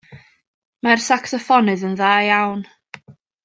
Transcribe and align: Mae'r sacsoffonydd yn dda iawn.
Mae'r 0.87 1.03
sacsoffonydd 1.09 1.87
yn 1.91 1.97
dda 2.03 2.11
iawn. 2.33 2.69